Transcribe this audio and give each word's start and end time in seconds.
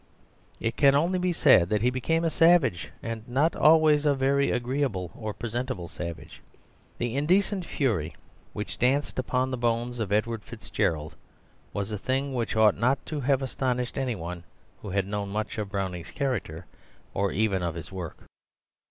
It 0.59 0.75
can 0.77 0.95
only 0.95 1.19
be 1.19 1.31
said 1.31 1.69
that 1.69 1.83
he 1.83 1.91
became 1.91 2.23
a 2.25 2.31
savage, 2.31 2.89
and 3.03 3.21
not 3.29 3.55
always 3.55 4.03
a 4.03 4.15
very 4.15 4.49
agreeable 4.49 5.11
or 5.13 5.31
presentable 5.31 5.87
savage. 5.87 6.41
The 6.97 7.15
indecent 7.15 7.65
fury 7.65 8.15
which 8.51 8.79
danced 8.79 9.19
upon 9.19 9.51
the 9.51 9.57
bones 9.61 9.99
of 9.99 10.11
Edward 10.11 10.43
Fitzgerald 10.43 11.13
was 11.71 11.91
a 11.91 11.99
thing 11.99 12.33
which 12.33 12.55
ought 12.55 12.77
not 12.77 13.05
to 13.05 13.19
have 13.19 13.43
astonished 13.43 13.95
any 13.95 14.15
one 14.15 14.43
who 14.81 14.89
had 14.89 15.05
known 15.05 15.29
much 15.29 15.59
of 15.59 15.69
Browning's 15.69 16.09
character 16.09 16.65
or 17.13 17.31
even 17.31 17.61
of 17.61 17.75
his 17.75 17.91
work. 17.91 18.23